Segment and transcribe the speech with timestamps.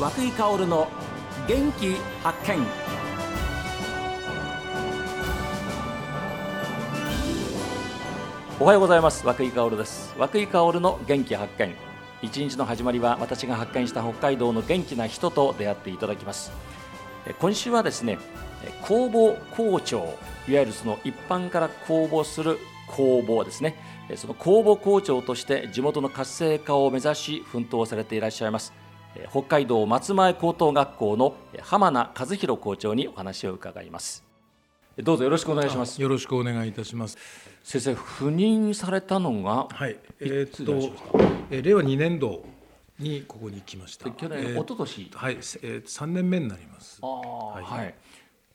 [0.00, 0.88] 和久井薫の
[1.46, 2.66] 元気発見。
[8.58, 9.26] おはようございます。
[9.26, 10.14] 和久井薫です。
[10.16, 11.74] 和久井薫の元気発見。
[12.22, 16.50] 一日の始まりは私が発見した北海道の元気な人と出会っていただきます。
[17.38, 18.16] 今週はですね
[18.80, 22.58] 公募校長いわゆるその一般から公募する
[22.88, 23.76] 公募ですね。
[24.16, 28.72] その公募校長として地元の活性化を目指し奮闘されていらっしゃいます。
[29.30, 34.24] 北海道松前高等学校の浜名和弘校長にお話を伺います。
[34.98, 36.00] どうぞよろしくお願いします。
[36.00, 37.18] よろしくお願いいたします。
[37.62, 39.96] 先生赴任されたのがはい。
[40.20, 40.94] えー、っと、
[41.50, 42.44] えー、令和2年度
[42.98, 44.10] にここに来ました。
[44.10, 45.10] 去年、えー、一昨年？
[45.14, 47.00] はい、えー、3年目になります。
[47.02, 47.94] あはい、はい、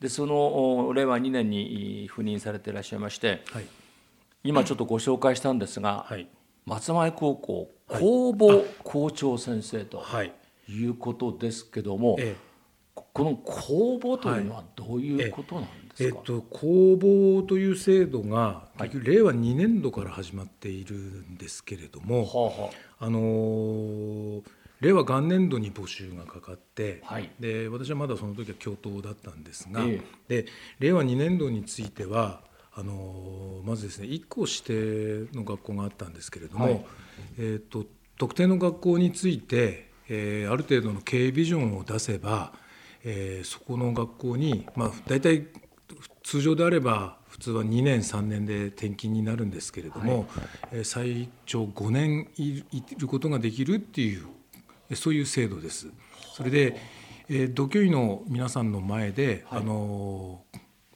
[0.00, 3.66] でその令和2年に赴任されていらっしゃいまして、はい、
[4.44, 6.28] 今ちょっとご紹介したんですが、はい、
[6.64, 9.98] 松前高校公募校長先生と。
[10.22, 10.32] い
[10.86, 23.10] うことですけども、ええ、この公募というのはどういうことなんですか、えっと、公募という制度が結局令和2年度から始まっているんですけれども、はい、あ。
[23.10, 24.42] のー
[24.80, 30.46] 令和元年度に募集がかかって、はい、で私はまだその時は教頭だったんですが、えで
[30.78, 32.42] 令和2年度については
[32.74, 36.84] あのまずですね1校指定の学校があったんですけれども、はい、
[37.38, 37.86] えーと、
[38.18, 42.52] 特定の学校について、えー、ある程度の経営ビジョンを出せば、
[43.04, 45.48] えー、そこの学校に、まあ、大体
[46.22, 50.26] 通常であれば普通は2年3年で転勤になるんですけれども、
[50.72, 52.62] はい、最長5年い
[52.98, 54.26] ることができるっていう
[54.94, 55.88] そういう制度です。
[56.34, 56.76] それで、
[57.28, 60.42] えー、同居医の皆さんの前で、はい、あの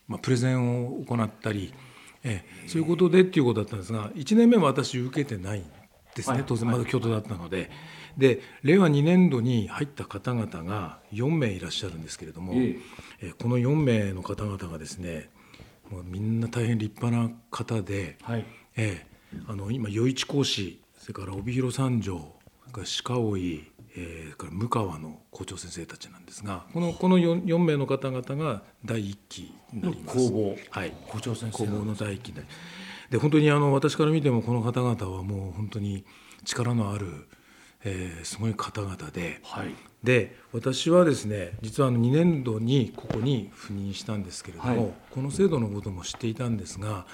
[0.06, 1.72] まあ、プレゼンを行ったり、
[2.24, 5.64] えー、そういうことでっていうことだったんですが1年目は私受けてないん
[6.18, 7.70] ですね、はい、当然まだ京都だったので。
[8.16, 15.30] で令和2年度に入った方々が4名いらっしゃるんですけれども、えー、この4名の方々がですね
[15.88, 18.44] もうみんな大変立派な方で、はい。
[18.76, 22.34] えー、あの今余市講師それから帯広三条
[22.72, 23.64] 鹿追
[23.96, 30.18] えー、から向川の校長先生たちなんですがこのこの 4, 4名の方々が第1期になります。
[30.18, 30.56] 工房。
[30.70, 30.92] はい。
[31.08, 32.42] 校長先生工房の第1期で
[33.10, 36.04] で本当にあの私から見てもこの方々はもう本当に
[36.44, 37.26] 力のある、
[37.84, 47.06] えー、すごい方々で、はい、で私はですね実はあの2年度にここに赴任したんですけれども、はい、この制度のことも知っていたんですが、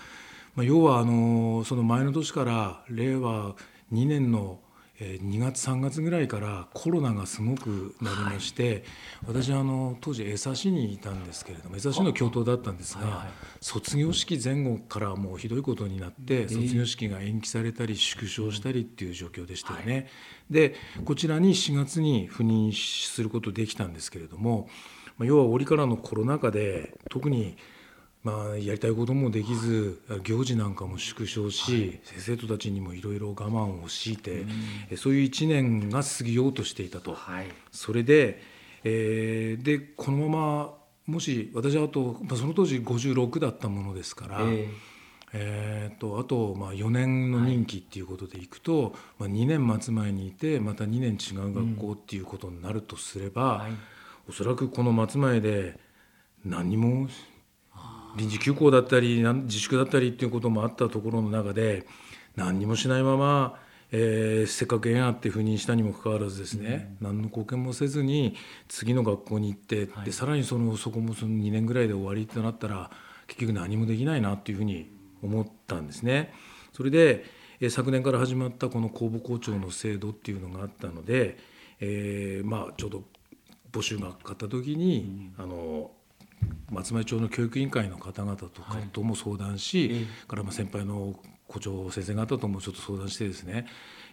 [0.55, 3.55] まあ、要はあのその前の年から令和
[3.93, 4.59] 2年の
[5.01, 8.83] 2月3月ぐらいからコロナがすごくなりまして、はい、
[9.27, 13.29] 私あの当時江差にいたんですけれども江差の教頭だったんですが、はいはい、
[13.61, 20.09] 卒業式前後からもうひどいことになって、卒業式が延期されたり縮小したりっていう状況でしたよね。
[20.49, 24.69] でこちらに4月に赴任することできたんですけれども
[25.21, 27.57] 要は折からのコロナ禍で特に
[28.25, 34.47] まあ、やりたいこともできず行事なんかも縮小し、はい、生徒たちにもいろいろ我慢を強いて、
[34.91, 38.41] うん、そういう1年が過ぎようとしていたと、はい、それで,、
[38.83, 40.75] えー、でこのまま
[41.07, 44.41] もし私はあと、まあ、その当時56だったものですから。
[44.41, 44.69] えー
[45.37, 53.73] えーと、あとまあ4年の任期っていうことでいくと、はい、まあ、2年待つ前にいてまた2年違う学校っていうことになるとすれば、うんはい、
[54.29, 55.77] おそらくこの松前で
[56.45, 57.09] 何も
[58.17, 61.87] 臨時休校だったり自粛だったりっていうこともあったところの中で
[62.37, 63.59] 何にもしないまま、
[63.93, 68.37] えー、せっかく縁あって赴任したにもかかわらずですね、うん、何の貢献もせずに
[68.69, 72.91] 次の学校に行って、はい、でさらにそのそこもその2年ぐらいで終わりとなったら
[73.27, 74.91] 結局何もできないなっていうふうに
[75.23, 76.35] 思ったんですね。
[76.73, 77.25] それで、
[77.61, 81.39] えー、昨年から始まったこの公募校長の制度っていうのがあったので、
[81.81, 83.05] えー、まあちょうど
[83.73, 85.91] 募集がかかった時に、うん、あの
[86.71, 91.15] 松前町の教育委員会の方々とかとも相談し、はい、からまあ先輩の
[91.47, 93.67] 校長先生方ともちょっと相談してですね、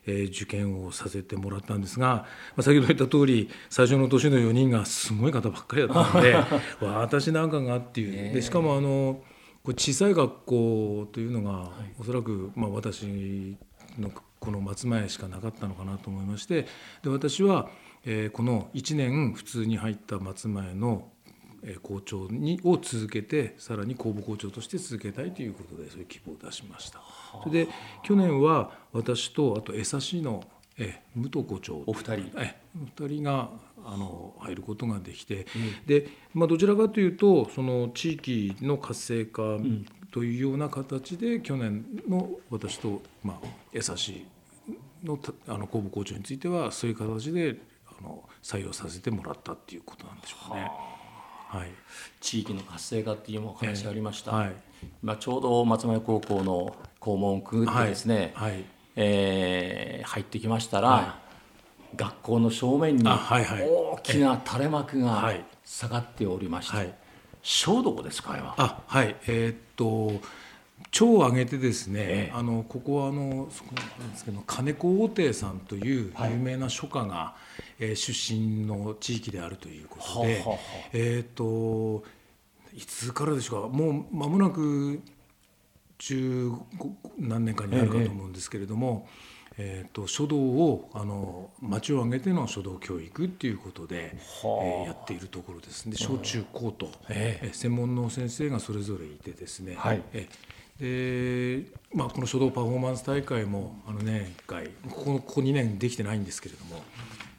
[0.05, 2.25] えー、受験をさせてもらったんですが、ま
[2.57, 6.35] あ、先ほど言った通り最初の年の4人がすごい方ばっかりだったので
[6.85, 8.33] 私なんかがっていう。
[8.33, 9.23] でしかもあの
[9.63, 13.57] これ小さい学校というのが、はい、おそらくまあ私
[13.99, 16.65] のこの松前しかなかったのかなと思いまして
[17.03, 17.69] で私は、
[18.05, 21.09] えー、この1年普通に入った松前の
[21.81, 26.99] 校長にを続けてさらに公募校長として続けたいということでそういう希望を出しました。
[27.43, 27.71] それで
[28.03, 30.43] 去年は私とあと江差の
[30.77, 31.83] え武藤校長。
[31.85, 32.31] お二人。
[32.37, 32.55] え
[32.99, 33.49] お二人が
[33.85, 39.57] あの入ることができて、うん、で、まあ、どちらかというとその地域の活性化
[40.11, 43.95] というような形で、うん、去年の私と、まあ、江差
[45.03, 47.57] のあの公募校長についてはそういう形で
[47.97, 50.90] その採用させてもらったっていうことなんでしょうね。
[51.51, 51.69] はい、
[52.21, 54.53] 地域の活性化っていうお話ありました、えー、はい、
[55.03, 58.65] 今ちょうど松前高校の校門をくぐってですね、はい、はい、
[58.95, 61.19] えー、入ってきましたら、は
[61.93, 65.33] い、学校の正面に大きな垂れ幕が
[65.65, 66.93] 下がっておりまして、はい、
[67.41, 69.15] 小どこですかあはい。
[69.27, 70.25] えー、っと
[70.89, 77.35] 町を挙げてですね、ええ、あのここはあのそこなんですけど金子大亭さんという有名な書家が、は
[77.79, 80.59] い、えー、出身の地域であるということで、ははは
[80.93, 82.03] えっ、ー、と
[82.73, 83.77] いつからでしょうか。
[83.77, 85.01] もう間もなく
[85.99, 86.51] 十
[87.19, 95.89] 何年かになるかと思うんですけれども、えええーと、書道をあの町を挙げての書道教育っていうことで、えー、やっているところです。
[95.89, 97.49] で小中高と、ええ。
[97.53, 100.27] 専門の先生がそれぞれいてですね、はい、え
[100.81, 101.63] で
[101.93, 106.81] まあ、この書道パフォーマンス大会もあの年1回ここここ2年できてないんですけれども、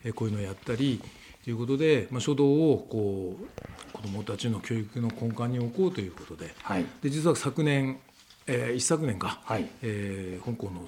[0.04, 1.02] えこういうのをやったり
[1.42, 6.54] ということで、まあ、書道をこう子どもたちの教育の根幹に置こうということで。
[6.62, 7.98] はい、で実は昨年、
[8.46, 10.86] えー、一昨年か、はい、えー、香港の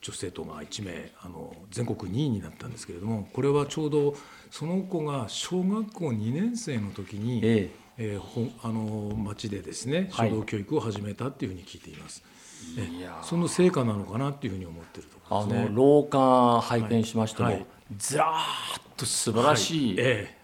[0.00, 4.16] 女性徒が1名あの全国2位になったんですけれどもこれはちょうど
[4.50, 12.24] その子が小学校2年生の時に、えええー、あの町でですね書道教育を始めたっていうふうに聞いています。
[12.76, 15.66] はい、その成果なのかなっていうふうに思ってるところですね。
[15.66, 17.66] あの廊下拝見しましても、はいはい、
[17.96, 19.98] ずらーっと素晴らしい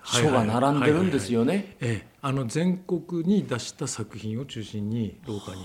[0.05, 2.07] 書が並んでるんですよね。
[2.21, 5.63] あの全国に出した作品を中心に廊下に、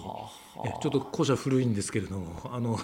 [0.66, 2.80] えちょっと校舎古いんですけれども、あの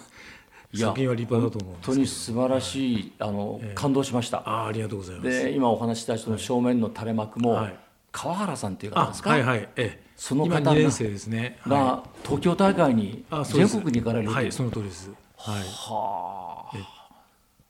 [0.75, 4.39] 作品は立派だと思う本当に素晴らしい、あの、感動しました。
[4.47, 5.29] あありがとうございます。
[5.29, 7.67] で今お話した人の正面の垂れ幕も。
[8.11, 9.31] 川原さんという方ですか？
[9.31, 9.69] はいはい。
[9.75, 11.59] ええ、その方が年生ですね。
[11.67, 15.11] が東京大会に全国に行かれるはい、その通りです。
[15.37, 15.63] はい。
[15.63, 16.77] はあ。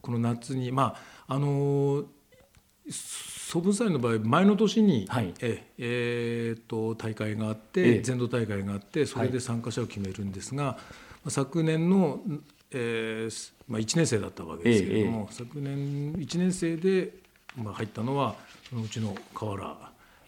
[0.02, 0.96] この夏にま
[1.28, 2.06] ああの
[2.90, 10.78] 総文祭の場合前の年に、はい、ええー、と大会があって、全土大会があってそれで参加者を決めるんですが、は
[11.28, 12.22] い、昨年の、
[12.72, 17.12] えーまあ、1年生だったわけですけれども、昨年1年生で、
[17.58, 18.36] まあ、入ったのは
[18.70, 19.76] そのうちの河原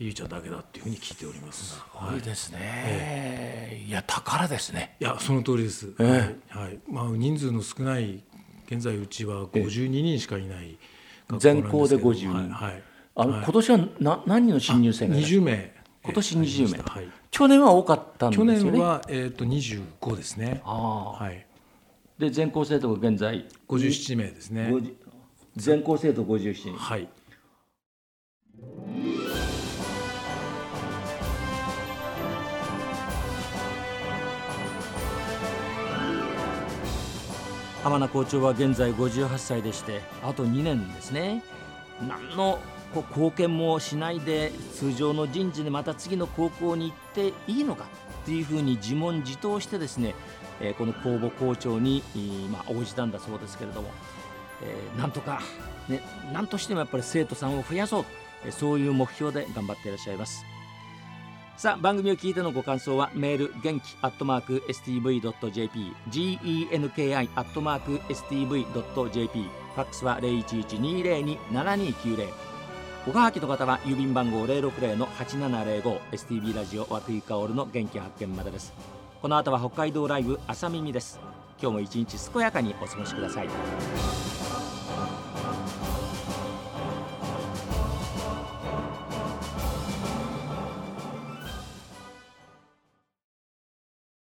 [0.03, 1.75] ゆいちゃんだけだっていうふうに聞いております。
[1.75, 4.95] すごいですね、えー、いや宝ですね。
[4.99, 8.23] いやその通りです、えー、はい、はい、まあ人数の少ない
[8.65, 10.79] 現在うちは52人しかいない
[11.37, 12.83] 全校で50人、はい、はい、
[13.15, 15.81] あの、はい、今年はな何人の新入生が20名。
[16.03, 18.57] 今年20名、はい、去年は多かったんですよね。
[18.57, 20.61] 去年は、えーと、と25ですね。
[20.65, 21.11] ああ。
[21.11, 21.45] はい。
[22.17, 24.73] で全校生徒が現在？57名ですね。
[25.55, 26.73] 全校生徒57人。
[26.73, 27.07] はい
[37.83, 41.43] 浜名校長は現在58歳でしてあと2年ですね
[42.07, 42.59] 何の
[42.95, 47.85] 貢献もしないで通常の人事でまた次の高校に行っていいのか
[48.23, 50.13] っていうふうに自問自答してですね
[50.77, 52.03] この公募校長に、
[52.67, 53.89] 応じたんだそうですけれども、
[54.95, 55.41] なんとか、
[55.89, 60.45] ね、何としてもやっぱり生徒さんを増やそうそういう目標で頑張っていらっしゃいます。
[61.61, 72.29] さあ番組を聞いてのご感想はメール元気アットマーク STV.jp genki アットマーク STV.jp ファックスは0112027290
[73.05, 78.73] おはがきの方は郵便番号060-8705 STB ラジオ和久井薫の元気発見までです。
[79.21, 81.19] この後は北海道ライブ朝耳です。
[81.61, 84.30] 今日も一日健やかにお過ごしください。